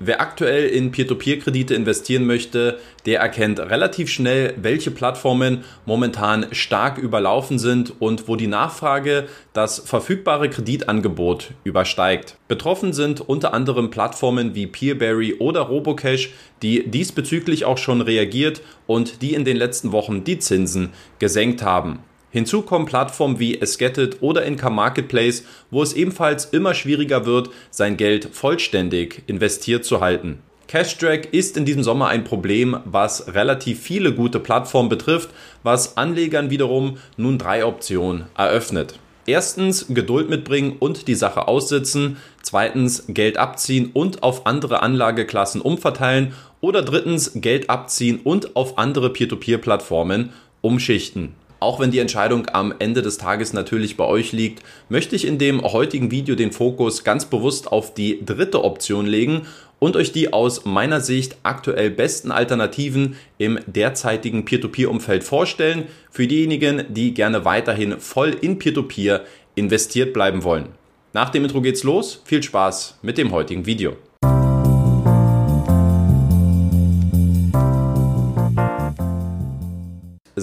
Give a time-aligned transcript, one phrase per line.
[0.00, 7.60] Wer aktuell in Peer-to-Peer-Kredite investieren möchte, der erkennt relativ schnell, welche Plattformen momentan stark überlaufen
[7.60, 12.36] sind und wo die Nachfrage das verfügbare Kreditangebot übersteigt.
[12.48, 19.22] Betroffen sind unter anderem Plattformen wie Peerberry oder Robocash, die diesbezüglich auch schon reagiert und
[19.22, 20.90] die in den letzten Wochen die Zinsen
[21.20, 22.00] gesenkt haben.
[22.34, 27.96] Hinzu kommen Plattformen wie Esgetted oder Inca Marketplace, wo es ebenfalls immer schwieriger wird, sein
[27.96, 30.40] Geld vollständig investiert zu halten.
[30.66, 35.30] Cashtrack ist in diesem Sommer ein Problem, was relativ viele gute Plattformen betrifft,
[35.62, 38.98] was Anlegern wiederum nun drei Optionen eröffnet.
[39.26, 42.16] Erstens Geduld mitbringen und die Sache aussitzen.
[42.42, 46.32] Zweitens Geld abziehen und auf andere Anlageklassen umverteilen.
[46.60, 51.36] Oder drittens Geld abziehen und auf andere Peer-to-Peer-Plattformen umschichten.
[51.60, 55.38] Auch wenn die Entscheidung am Ende des Tages natürlich bei euch liegt, möchte ich in
[55.38, 59.46] dem heutigen Video den Fokus ganz bewusst auf die dritte Option legen
[59.78, 66.84] und euch die aus meiner Sicht aktuell besten Alternativen im derzeitigen Peer-to-Peer-Umfeld vorstellen, für diejenigen,
[66.88, 70.68] die gerne weiterhin voll in Peer-to-Peer investiert bleiben wollen.
[71.12, 72.22] Nach dem Intro geht's los.
[72.24, 73.96] Viel Spaß mit dem heutigen Video.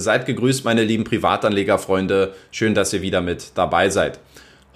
[0.02, 2.34] Seid gegrüßt, meine lieben Privatanlegerfreunde.
[2.50, 4.18] Schön, dass ihr wieder mit dabei seid.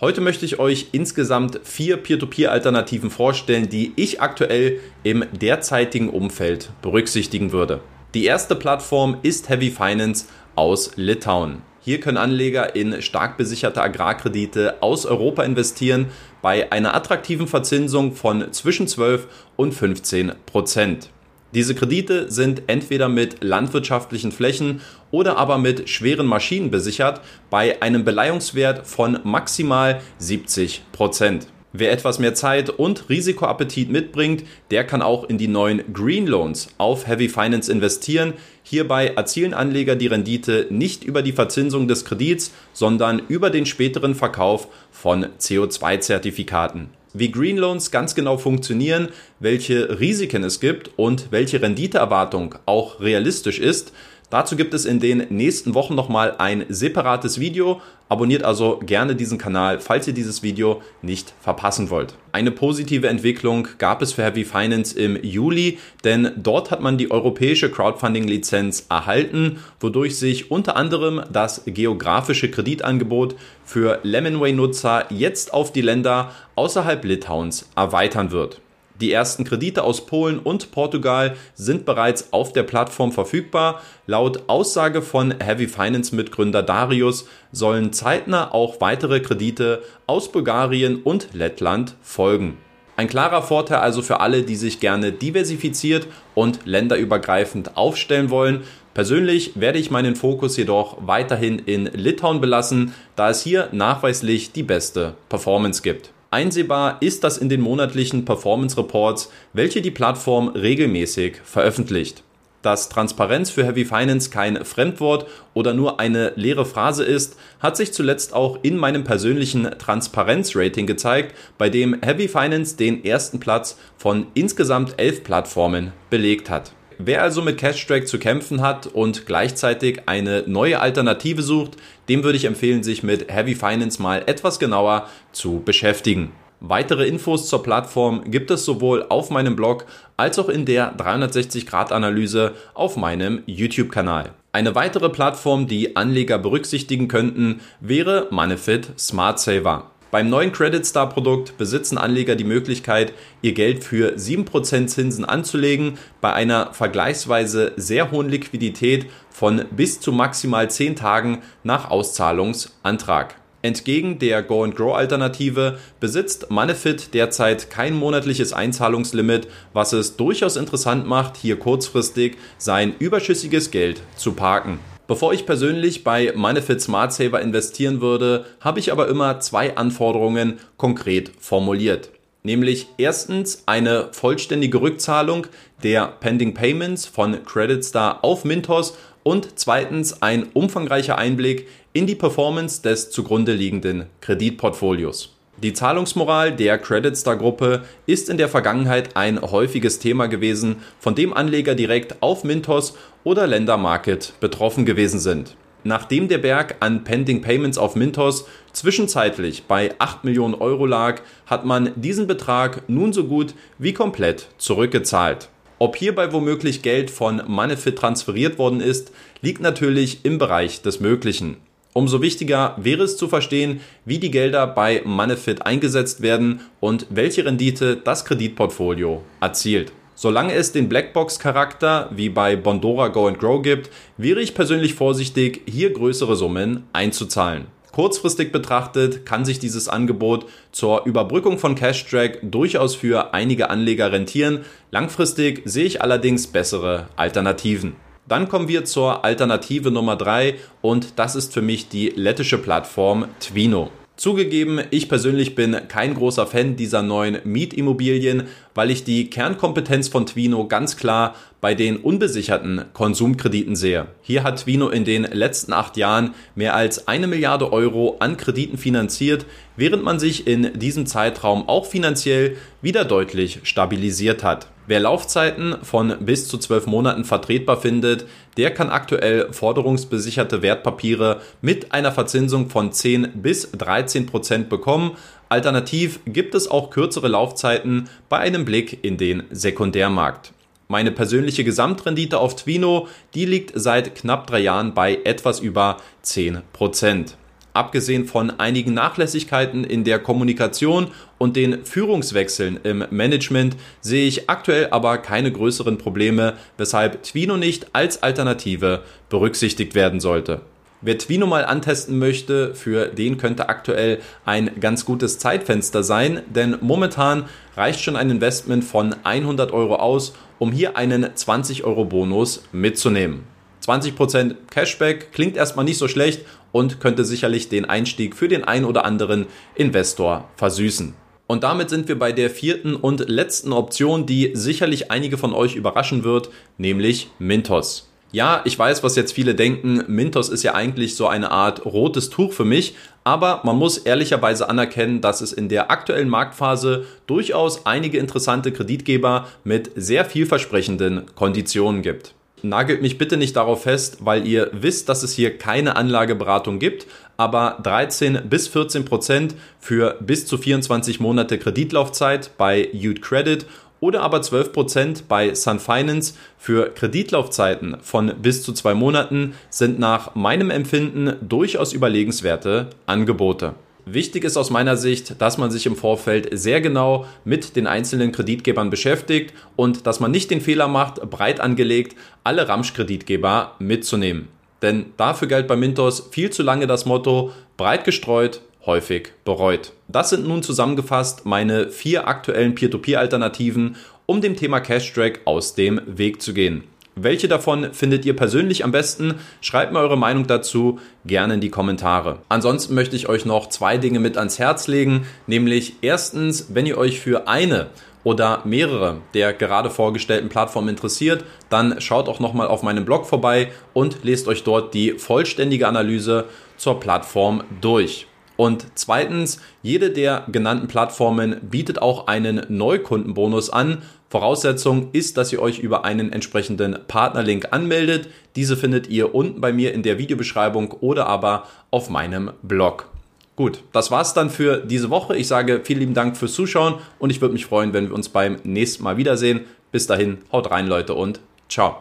[0.00, 7.50] Heute möchte ich euch insgesamt vier Peer-to-Peer-Alternativen vorstellen, die ich aktuell im derzeitigen Umfeld berücksichtigen
[7.50, 7.80] würde.
[8.14, 11.62] Die erste Plattform ist Heavy Finance aus Litauen.
[11.80, 16.06] Hier können Anleger in stark besicherte Agrarkredite aus Europa investieren
[16.40, 21.10] bei einer attraktiven Verzinsung von zwischen 12 und 15 Prozent.
[21.56, 28.04] Diese Kredite sind entweder mit landwirtschaftlichen Flächen oder aber mit schweren Maschinen besichert bei einem
[28.04, 31.46] Beleihungswert von maximal 70 Prozent.
[31.72, 36.68] Wer etwas mehr Zeit und Risikoappetit mitbringt, der kann auch in die neuen Green Loans
[36.76, 38.34] auf Heavy Finance investieren.
[38.62, 44.14] Hierbei erzielen Anleger die Rendite nicht über die Verzinsung des Kredits, sondern über den späteren
[44.14, 49.08] Verkauf von CO2-Zertifikaten wie Green Loans ganz genau funktionieren,
[49.40, 53.92] welche Risiken es gibt und welche Renditeerwartung auch realistisch ist,
[54.28, 57.80] Dazu gibt es in den nächsten Wochen nochmal ein separates Video.
[58.08, 62.14] Abonniert also gerne diesen Kanal, falls ihr dieses Video nicht verpassen wollt.
[62.32, 67.10] Eine positive Entwicklung gab es für Heavy Finance im Juli, denn dort hat man die
[67.10, 75.82] europäische Crowdfunding-Lizenz erhalten, wodurch sich unter anderem das geografische Kreditangebot für Lemonway-Nutzer jetzt auf die
[75.82, 78.60] Länder außerhalb Litauens erweitern wird.
[79.00, 83.82] Die ersten Kredite aus Polen und Portugal sind bereits auf der Plattform verfügbar.
[84.06, 91.28] Laut Aussage von Heavy Finance Mitgründer Darius sollen zeitnah auch weitere Kredite aus Bulgarien und
[91.34, 92.56] Lettland folgen.
[92.96, 98.62] Ein klarer Vorteil also für alle, die sich gerne diversifiziert und länderübergreifend aufstellen wollen.
[98.94, 104.62] Persönlich werde ich meinen Fokus jedoch weiterhin in Litauen belassen, da es hier nachweislich die
[104.62, 106.12] beste Performance gibt.
[106.36, 112.24] Einsehbar ist das in den monatlichen Performance Reports, welche die Plattform regelmäßig veröffentlicht.
[112.60, 117.94] Dass Transparenz für Heavy Finance kein Fremdwort oder nur eine leere Phrase ist, hat sich
[117.94, 124.26] zuletzt auch in meinem persönlichen Transparenz-Rating gezeigt, bei dem Heavy Finance den ersten Platz von
[124.34, 126.72] insgesamt elf Plattformen belegt hat.
[126.98, 131.72] Wer also mit Cashtrack zu kämpfen hat und gleichzeitig eine neue Alternative sucht,
[132.08, 136.32] dem würde ich empfehlen, sich mit Heavy Finance mal etwas genauer zu beschäftigen.
[136.60, 139.84] Weitere Infos zur Plattform gibt es sowohl auf meinem Blog
[140.16, 144.30] als auch in der 360-Grad-Analyse auf meinem YouTube-Kanal.
[144.52, 149.90] Eine weitere Plattform, die Anleger berücksichtigen könnten, wäre Manifit Smart Saver.
[150.16, 153.12] Beim neuen Credit Star Produkt besitzen Anleger die Möglichkeit,
[153.42, 160.12] ihr Geld für 7% Zinsen anzulegen, bei einer vergleichsweise sehr hohen Liquidität von bis zu
[160.12, 163.34] maximal 10 Tagen nach Auszahlungsantrag.
[163.60, 170.56] Entgegen der Go and Grow Alternative besitzt Manefit derzeit kein monatliches Einzahlungslimit, was es durchaus
[170.56, 174.78] interessant macht, hier kurzfristig sein überschüssiges Geld zu parken.
[175.06, 180.58] Bevor ich persönlich bei Manefit Smart Saver investieren würde, habe ich aber immer zwei Anforderungen
[180.76, 182.10] konkret formuliert.
[182.42, 185.46] Nämlich erstens eine vollständige Rückzahlung
[185.82, 192.14] der Pending Payments von Credit Star auf Mintos und zweitens ein umfangreicher Einblick in die
[192.14, 195.35] Performance des zugrunde liegenden Kreditportfolios.
[195.62, 201.14] Die Zahlungsmoral der Credit Star Gruppe ist in der Vergangenheit ein häufiges Thema gewesen, von
[201.14, 202.94] dem Anleger direkt auf Mintos
[203.24, 205.56] oder Lender Market betroffen gewesen sind.
[205.82, 211.64] Nachdem der Berg an Pending Payments auf Mintos zwischenzeitlich bei 8 Millionen Euro lag, hat
[211.64, 215.48] man diesen Betrag nun so gut wie komplett zurückgezahlt.
[215.78, 219.10] Ob hierbei womöglich Geld von Manefit transferiert worden ist,
[219.40, 221.56] liegt natürlich im Bereich des Möglichen.
[221.96, 227.46] Umso wichtiger wäre es zu verstehen, wie die Gelder bei Manefit eingesetzt werden und welche
[227.46, 229.92] Rendite das Kreditportfolio erzielt.
[230.14, 233.88] Solange es den Blackbox-Charakter wie bei Bondora Go and Grow gibt,
[234.18, 237.68] wäre ich persönlich vorsichtig, hier größere Summen einzuzahlen.
[237.92, 244.12] Kurzfristig betrachtet kann sich dieses Angebot zur Überbrückung von Cash Track durchaus für einige Anleger
[244.12, 244.66] rentieren.
[244.90, 247.96] Langfristig sehe ich allerdings bessere Alternativen.
[248.28, 253.26] Dann kommen wir zur Alternative Nummer 3 und das ist für mich die lettische Plattform
[253.38, 253.90] Twino.
[254.16, 258.44] Zugegeben, ich persönlich bin kein großer Fan dieser neuen Mietimmobilien,
[258.74, 264.06] weil ich die Kernkompetenz von Twino ganz klar bei den unbesicherten Konsumkrediten sehe.
[264.22, 268.78] Hier hat Twino in den letzten acht Jahren mehr als eine Milliarde Euro an Krediten
[268.78, 269.44] finanziert,
[269.76, 274.66] während man sich in diesem Zeitraum auch finanziell wieder deutlich stabilisiert hat.
[274.88, 281.92] Wer Laufzeiten von bis zu zwölf Monaten vertretbar findet, der kann aktuell forderungsbesicherte Wertpapiere mit
[281.92, 285.16] einer Verzinsung von 10 bis 13 Prozent bekommen.
[285.48, 290.52] Alternativ gibt es auch kürzere Laufzeiten bei einem Blick in den Sekundärmarkt.
[290.86, 296.62] Meine persönliche Gesamtrendite auf Twino, die liegt seit knapp drei Jahren bei etwas über 10
[296.72, 297.36] Prozent.
[297.76, 304.88] Abgesehen von einigen Nachlässigkeiten in der Kommunikation und den Führungswechseln im Management sehe ich aktuell
[304.92, 310.62] aber keine größeren Probleme, weshalb Twino nicht als Alternative berücksichtigt werden sollte.
[311.02, 316.78] Wer Twino mal antesten möchte, für den könnte aktuell ein ganz gutes Zeitfenster sein, denn
[316.80, 317.44] momentan
[317.76, 323.55] reicht schon ein Investment von 100 Euro aus, um hier einen 20 Euro Bonus mitzunehmen.
[323.86, 326.40] 20% Cashback klingt erstmal nicht so schlecht
[326.72, 331.14] und könnte sicherlich den Einstieg für den ein oder anderen Investor versüßen.
[331.46, 335.76] Und damit sind wir bei der vierten und letzten Option, die sicherlich einige von euch
[335.76, 338.10] überraschen wird, nämlich Mintos.
[338.32, 342.28] Ja, ich weiß, was jetzt viele denken, Mintos ist ja eigentlich so eine Art rotes
[342.28, 347.86] Tuch für mich, aber man muss ehrlicherweise anerkennen, dass es in der aktuellen Marktphase durchaus
[347.86, 352.35] einige interessante Kreditgeber mit sehr vielversprechenden Konditionen gibt.
[352.68, 357.06] Nagelt mich bitte nicht darauf fest, weil ihr wisst, dass es hier keine Anlageberatung gibt,
[357.36, 363.66] aber 13 bis 14 Prozent für bis zu 24 Monate Kreditlaufzeit bei Youth Credit
[364.00, 369.98] oder aber 12 Prozent bei Sun Finance für Kreditlaufzeiten von bis zu zwei Monaten sind
[369.98, 373.74] nach meinem Empfinden durchaus überlegenswerte Angebote.
[374.08, 378.30] Wichtig ist aus meiner Sicht, dass man sich im Vorfeld sehr genau mit den einzelnen
[378.30, 384.46] Kreditgebern beschäftigt und dass man nicht den Fehler macht, breit angelegt alle Ramsch-Kreditgeber mitzunehmen.
[384.80, 389.92] Denn dafür galt bei Mintos viel zu lange das Motto breit gestreut, häufig bereut.
[390.06, 396.40] Das sind nun zusammengefasst meine vier aktuellen Peer-to-Peer-Alternativen, um dem Thema Cash-Track aus dem Weg
[396.40, 396.84] zu gehen.
[397.18, 399.36] Welche davon findet ihr persönlich am besten?
[399.62, 402.40] Schreibt mir eure Meinung dazu gerne in die Kommentare.
[402.50, 406.98] Ansonsten möchte ich euch noch zwei Dinge mit ans Herz legen, nämlich erstens, wenn ihr
[406.98, 407.86] euch für eine
[408.22, 413.72] oder mehrere der gerade vorgestellten Plattformen interessiert, dann schaut auch nochmal auf meinem Blog vorbei
[413.94, 416.44] und lest euch dort die vollständige Analyse
[416.76, 418.26] zur Plattform durch.
[418.56, 424.02] Und zweitens, jede der genannten Plattformen bietet auch einen Neukundenbonus an.
[424.28, 428.28] Voraussetzung ist, dass ihr euch über einen entsprechenden Partnerlink anmeldet.
[428.56, 433.08] Diese findet ihr unten bei mir in der Videobeschreibung oder aber auf meinem Blog.
[433.54, 435.36] Gut, das war's dann für diese Woche.
[435.36, 438.28] Ich sage vielen lieben Dank fürs Zuschauen und ich würde mich freuen, wenn wir uns
[438.28, 439.60] beim nächsten Mal wiedersehen.
[439.92, 441.96] Bis dahin, haut rein Leute und ciao.